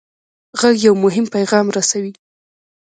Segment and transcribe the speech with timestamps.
[0.59, 2.13] غږ یو مهم پیغام رسوي.